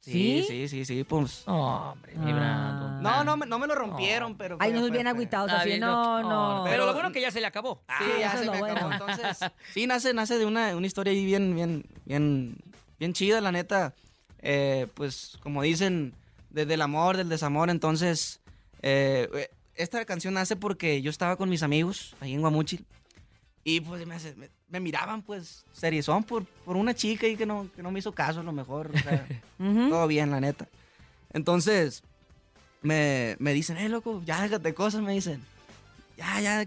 Sí, 0.00 0.42
¿Sí? 0.42 0.44
sí, 0.48 0.68
sí, 0.68 0.84
sí, 0.86 1.04
pues... 1.04 1.44
No, 1.46 1.92
hombre, 1.92 2.14
mi 2.16 2.30
Ah. 2.32 2.98
No, 3.02 3.24
no, 3.24 3.36
me- 3.36 3.44
no 3.46 3.58
me 3.58 3.66
lo 3.66 3.74
rompieron, 3.74 4.36
pero... 4.38 4.56
Ay, 4.58 4.70
fue- 4.70 4.80
nos 4.80 4.90
bien 4.90 5.06
agüitados 5.06 5.50
Ah, 5.50 5.58
así. 5.60 5.78
No, 5.78 6.22
no, 6.22 6.28
no. 6.58 6.64
Pero 6.64 6.72
Pero- 6.72 6.86
lo 6.86 6.92
bueno 6.94 7.12
que 7.12 7.20
ya 7.20 7.30
se 7.30 7.40
le 7.40 7.46
acabó. 7.46 7.82
Sí, 7.98 8.04
Sí, 8.04 8.10
ya 8.20 8.36
se 8.38 8.50
me 8.50 8.58
bueno. 8.58 8.74
acabó. 8.76 8.92
Entonces, 8.92 9.38
sí, 9.74 9.86
nace, 9.86 10.14
nace 10.14 10.38
de 10.38 10.46
una, 10.46 10.74
una 10.76 10.86
historia 10.86 11.12
ahí 11.12 11.26
bien, 11.26 11.54
bien, 11.54 11.84
bien, 12.06 12.56
bien 12.98 13.12
chida, 13.12 13.40
la 13.42 13.52
neta. 13.52 13.92
Eh, 14.40 14.86
pues, 14.94 15.36
como 15.42 15.60
dicen, 15.62 16.14
desde 16.48 16.74
el 16.74 16.80
amor, 16.82 17.18
del 17.18 17.28
desamor. 17.28 17.68
Entonces, 17.68 18.40
eh, 18.80 19.28
eh, 19.34 19.50
esta 19.74 20.02
canción 20.06 20.32
nace 20.34 20.56
porque 20.56 21.02
yo 21.02 21.10
estaba 21.10 21.36
con 21.36 21.50
mis 21.50 21.62
amigos 21.62 22.14
ahí 22.20 22.32
en 22.32 22.40
Guamuchil. 22.40 22.86
Y 23.68 23.82
pues 23.82 24.06
me, 24.06 24.14
hace- 24.14 24.34
me- 24.34 24.48
me 24.70 24.80
miraban, 24.80 25.20
pues, 25.20 25.66
seriezón 25.74 26.24
por, 26.24 26.46
por 26.64 26.74
una 26.78 26.94
chica 26.94 27.26
ahí 27.26 27.36
que 27.36 27.44
no, 27.44 27.68
que 27.76 27.82
no 27.82 27.90
me 27.90 27.98
hizo 27.98 28.12
caso, 28.12 28.40
a 28.40 28.42
lo 28.42 28.50
mejor. 28.52 28.90
O 28.94 28.98
sea, 28.98 29.26
Ujú. 29.58 29.90
todo 29.90 30.06
bien, 30.06 30.30
la 30.30 30.40
neta. 30.40 30.66
Entonces, 31.34 32.02
me, 32.80 33.36
me 33.40 33.52
dicen, 33.52 33.76
eh, 33.76 33.90
loco, 33.90 34.22
ya 34.24 34.40
déjate 34.40 34.72
cosas, 34.72 35.02
me 35.02 35.12
dicen. 35.12 35.42
Ya, 36.16 36.40
ya, 36.40 36.64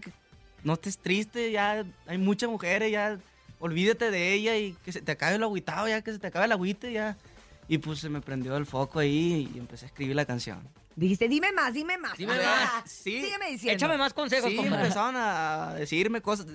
no 0.64 0.74
estés 0.74 1.00
triste, 1.00 1.52
ya 1.52 1.84
hay 2.06 2.18
muchas 2.20 2.52
mujeres, 2.52 2.92
ya 2.92 3.18
olvídate 3.60 4.12
de 4.12 4.34
ella 4.34 4.56
y 4.58 4.74
que 4.86 4.92
se 4.92 5.02
te 5.02 5.12
acabe 5.14 5.38
el 5.38 5.44
agüitado, 5.44 5.88
ya 5.88 6.04
que 6.04 6.12
se 6.14 6.20
te 6.20 6.28
acabe 6.28 6.46
el 6.46 6.52
agüite, 6.52 6.92
ya. 6.92 7.18
Y 7.72 7.78
pues 7.78 8.00
se 8.00 8.10
me 8.10 8.20
prendió 8.20 8.58
el 8.58 8.66
foco 8.66 9.00
ahí 9.00 9.50
y 9.56 9.58
empecé 9.58 9.86
a 9.86 9.88
escribir 9.88 10.14
la 10.14 10.26
canción. 10.26 10.60
Dijiste, 10.94 11.30
dime 11.30 11.54
más, 11.54 11.74
dime 11.74 11.98
más. 11.98 12.18
Dime 12.18 12.34
Ah, 12.34 12.82
más. 12.82 12.92
Sí. 12.92 13.22
Sígueme 13.22 13.50
diciendo. 13.52 13.76
Échame 13.78 13.98
más 13.98 14.14
consejos, 14.14 14.50
Sí, 14.50 14.58
compadre. 14.58 14.82
empezaron 14.84 15.16
a 15.18 15.76
decirme 15.76 16.20
cosas. 16.22 16.48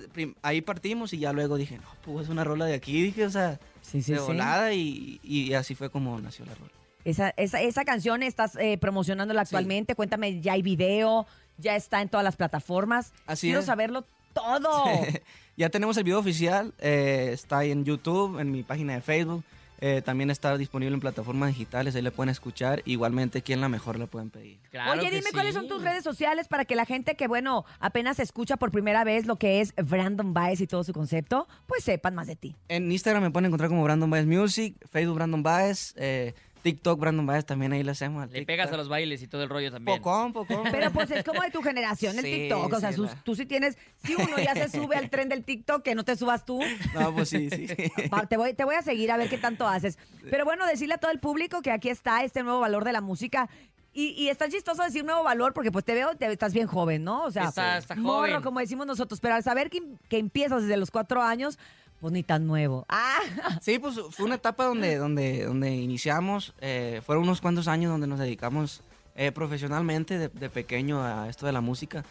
Ahí 0.43 0.61
partimos 0.61 1.11
y 1.13 1.17
ya 1.17 1.33
luego 1.33 1.57
dije, 1.57 1.77
no, 1.77 1.87
pues 2.05 2.25
es 2.25 2.29
una 2.29 2.43
rola 2.43 2.65
de 2.65 2.75
aquí, 2.75 3.01
dije, 3.01 3.25
o 3.25 3.31
sea, 3.31 3.59
Sí, 3.81 4.03
sí, 4.03 4.11
de 4.11 4.19
sí. 4.19 4.23
volada 4.25 4.73
y, 4.73 5.19
y 5.23 5.53
así 5.55 5.73
fue 5.73 5.89
como 5.89 6.19
nació 6.21 6.45
la 6.45 6.53
rola. 6.53 6.71
Esa, 7.03 7.29
esa, 7.35 7.61
esa 7.61 7.83
canción 7.83 8.21
estás 8.21 8.55
eh, 8.57 8.77
promocionándola 8.77 9.41
actualmente. 9.41 9.95
Cuéntame, 9.95 10.39
ya 10.39 10.53
hay 10.53 10.61
video, 10.61 11.25
ya 11.57 11.75
está 11.75 12.03
en 12.03 12.09
todas 12.09 12.23
las 12.23 12.35
plataformas. 12.35 13.11
Así 13.25 13.47
Quiero 13.47 13.61
es. 13.61 13.65
saberlo 13.65 14.05
todo. 14.33 14.83
ya 15.57 15.69
tenemos 15.69 15.97
el 15.97 16.03
video 16.03 16.19
oficial, 16.19 16.75
eh, 16.77 17.29
está 17.33 17.57
ahí 17.59 17.71
en 17.71 17.85
YouTube, 17.85 18.37
en 18.39 18.51
mi 18.51 18.61
página 18.61 18.93
de 18.93 19.01
Facebook. 19.01 19.43
Eh, 19.79 20.01
también 20.03 20.29
está 20.29 20.57
disponible 20.57 20.93
en 20.93 20.99
plataformas 20.99 21.49
digitales, 21.49 21.95
ahí 21.95 22.01
le 22.01 22.11
pueden 22.11 22.29
escuchar. 22.29 22.81
Igualmente, 22.85 23.41
quien 23.41 23.61
la 23.61 23.69
mejor 23.69 23.99
la 23.99 24.07
pueden 24.07 24.29
pedir. 24.29 24.57
Claro 24.71 24.99
Oye, 24.99 25.11
dime 25.11 25.31
cuáles 25.31 25.53
son 25.53 25.67
tus 25.67 25.83
redes 25.83 26.03
sociales 26.03 26.47
para 26.47 26.65
que 26.65 26.75
la 26.75 26.85
gente 26.85 27.15
que, 27.15 27.27
bueno, 27.27 27.65
apenas 27.79 28.19
escucha 28.19 28.57
por 28.57 28.71
primera 28.71 29.03
vez 29.03 29.25
lo 29.25 29.35
que 29.35 29.61
es 29.61 29.73
Brandon 29.75 30.33
Baez 30.33 30.61
y 30.61 30.67
todo 30.67 30.83
su 30.83 30.93
concepto, 30.93 31.47
pues 31.67 31.83
sepan 31.83 32.15
más 32.15 32.27
de 32.27 32.35
ti. 32.35 32.55
En 32.69 32.91
Instagram 32.91 33.23
me 33.23 33.31
pueden 33.31 33.45
encontrar 33.45 33.69
como 33.69 33.83
Brandon 33.83 34.09
Baez 34.09 34.25
Music, 34.25 34.75
Facebook 34.89 35.15
Brandon 35.15 35.43
Baez, 35.43 35.93
eh, 35.97 36.33
TikTok 36.63 36.99
Brandon 36.99 37.25
Baez, 37.25 37.45
también 37.45 37.71
ahí 37.73 37.83
le 37.83 37.91
hacemos. 37.91 38.29
Le 38.31 38.45
pegas 38.45 38.71
a 38.71 38.77
los 38.77 38.89
bailes 38.89 39.21
y 39.21 39.27
todo 39.27 39.43
el 39.43 39.49
rollo 39.49 39.71
también. 39.71 39.97
Pocón, 40.01 40.33
pocón. 40.33 40.63
Pero 40.71 40.91
pues 40.91 41.09
es 41.11 41.23
como 41.25 41.41
de 41.41 41.51
tu 41.51 41.61
generación 41.61 42.17
el 42.17 42.25
Sí, 42.25 42.31
TikTok. 42.31 42.73
O 42.73 42.79
sea, 42.79 42.89
sí, 42.91 42.95
sus- 42.95 43.07
la- 43.13 43.23
tú 43.23 43.35
sí 43.35 43.45
tienes, 43.45 43.77
si 44.03 44.15
uno 44.15 44.37
ya 44.37 44.53
se 44.53 44.69
sube 44.69 44.95
al 44.95 45.09
tren 45.09 45.29
del 45.29 45.43
TikTok, 45.43 45.81
que 45.83 45.95
no 45.95 46.03
te 46.03 46.15
subas 46.15 46.45
tú. 46.45 46.59
No, 46.93 47.13
pues 47.13 47.29
sí, 47.29 47.49
sí. 47.49 47.67
Va, 48.13 48.25
te, 48.25 48.37
voy, 48.37 48.53
te 48.53 48.63
voy 48.65 48.75
a 48.75 48.81
seguir 48.81 49.11
a 49.11 49.17
ver 49.17 49.29
qué 49.29 49.37
tanto 49.37 49.67
haces. 49.67 49.97
Pero 50.29 50.43
bueno, 50.45 50.65
decirle 50.65 50.95
a 50.95 50.97
todo 50.97 51.11
el 51.11 51.19
público 51.19 51.61
que 51.61 51.71
aquí 51.71 51.89
está 51.89 52.23
este 52.23 52.43
nuevo 52.43 52.59
valor 52.59 52.83
de 52.83 52.91
la 52.91 53.01
música. 53.01 53.49
Y, 53.93 54.09
y 54.09 54.29
está 54.29 54.47
chistoso 54.47 54.83
decir 54.83 55.03
nuevo 55.03 55.23
valor 55.23 55.53
porque 55.53 55.71
pues 55.71 55.83
te 55.83 55.95
veo, 55.95 56.15
te, 56.15 56.31
estás 56.31 56.53
bien 56.53 56.67
joven, 56.67 57.03
¿no? 57.03 57.23
O 57.23 57.31
sea, 57.31 57.45
Está- 57.45 57.77
está 57.79 57.95
morro, 57.95 58.27
joven. 58.27 58.41
como 58.43 58.59
decimos 58.59 58.85
nosotros. 58.85 59.19
Pero 59.19 59.33
al 59.33 59.43
saber 59.43 59.71
que, 59.71 59.81
que 60.07 60.19
empiezas 60.19 60.61
desde 60.61 60.77
los 60.77 60.91
cuatro 60.91 61.23
años, 61.23 61.57
pues 61.99 62.13
ni 62.13 62.23
tan 62.23 62.45
nuevo. 62.47 62.85
Ah, 62.89 63.19
Sí, 63.61 63.79
pues 63.79 63.95
fue 64.11 64.25
una 64.25 64.35
etapa 64.35 64.65
donde, 64.65 64.97
donde, 64.97 65.45
donde 65.45 65.75
iniciamos. 65.75 66.53
eh, 66.61 67.01
fueron 67.05 67.23
unos 67.23 67.41
cuantos 67.41 67.67
años 67.67 67.91
donde 67.91 68.07
nos 68.07 68.19
dedicamos 68.19 68.81
eh, 69.15 69.31
profesionalmente 69.31 70.17
de, 70.19 70.49
pequeño 70.49 71.01
a 71.03 71.27
esto 71.29 71.45
de 71.45 71.51
la 71.53 71.61
música. 71.61 72.05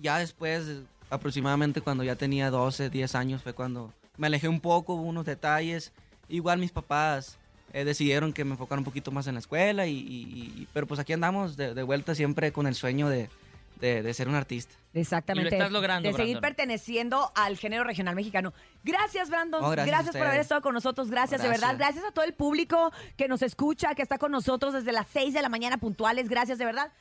Ya 0.00 0.18
después, 0.18 0.64
aproximadamente 1.10 1.80
cuando 1.80 2.04
ya 2.04 2.16
tenía 2.16 2.50
12, 2.50 2.90
10 2.90 3.14
años, 3.14 3.42
fue 3.42 3.52
cuando 3.52 3.92
me 4.16 4.26
alejé 4.26 4.48
un 4.48 4.60
poco, 4.60 4.94
hubo 4.94 5.02
unos 5.04 5.24
detalles. 5.26 5.92
Igual 6.28 6.58
mis 6.58 6.72
papás 6.72 7.38
eh, 7.72 7.84
decidieron 7.84 8.32
que 8.32 8.44
me 8.44 8.52
enfocara 8.52 8.78
un 8.80 8.84
poquito 8.84 9.10
más 9.12 9.26
en 9.28 9.34
la 9.34 9.40
escuela, 9.40 9.86
y, 9.86 9.92
y- 9.98 10.52
y- 10.62 10.68
pero 10.72 10.86
pues 10.86 10.98
aquí 11.00 11.12
andamos 11.12 11.56
de 11.56 11.82
vuelta 11.82 12.14
siempre 12.14 12.50
con 12.52 12.66
el 12.66 12.74
sueño 12.74 13.08
de, 13.08 13.28
de- 13.78 14.02
de 14.02 14.14
ser 14.14 14.28
un 14.28 14.34
artista. 14.34 14.74
exactamente. 14.94 15.48
Y 15.48 15.50
lo 15.50 15.56
estás 15.64 15.72
logrando, 15.72 16.08
De 16.08 16.14
seguir 16.14 16.34
Brandon. 16.36 16.48
perteneciendo 16.48 17.32
al 17.34 17.56
género 17.56 17.84
regional 17.84 18.14
mexicano. 18.14 18.52
Gracias, 18.84 19.28
Brandon. 19.30 19.62
Oh, 19.64 19.70
gracias 19.70 20.16
por 20.16 20.26
haber 20.26 20.40
estado 20.40 20.60
con 20.62 20.74
nosotros. 20.74 21.10
Gracias, 21.10 21.42
de 21.42 21.48
verdad. 21.48 21.76
Gracias 21.76 22.04
a 22.04 22.10
todo 22.12 22.24
el 22.24 22.34
público 22.34 22.92
que 23.16 23.28
nos 23.28 23.42
escucha, 23.42 23.94
que 23.94 24.02
está 24.02 24.18
con 24.18 24.32
nosotros 24.32 24.72
desde 24.74 24.92
las 24.92 25.06
6 25.12 25.32
de 25.34 25.42
la 25.42 25.48
mañana 25.48 25.78
puntuales. 25.78 26.28
Gracias, 26.28 26.58
de 26.58 26.64
verdad. 26.64 26.92